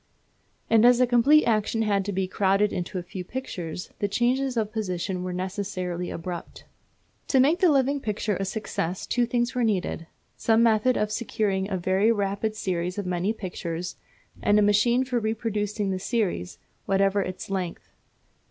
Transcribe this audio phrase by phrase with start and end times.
[0.67, 4.57] And as a complete action had to be crowded into a few pictures, the changes
[4.57, 6.65] of position were necessarily abrupt.
[7.27, 11.69] To make the living picture a success two things were needed; some method of securing
[11.69, 13.95] a very rapid series of many pictures,
[14.41, 16.57] and a machine for reproducing the series,
[16.87, 17.91] whatever its length.